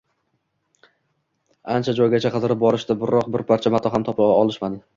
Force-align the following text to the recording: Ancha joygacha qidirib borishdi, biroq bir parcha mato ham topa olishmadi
Ancha 1.75 1.95
joygacha 2.01 2.33
qidirib 2.37 2.63
borishdi, 2.65 2.99
biroq 3.07 3.31
bir 3.39 3.47
parcha 3.53 3.77
mato 3.79 3.95
ham 3.97 4.09
topa 4.13 4.35
olishmadi 4.43 4.85